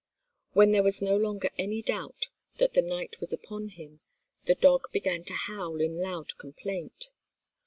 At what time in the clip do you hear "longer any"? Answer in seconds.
1.15-1.83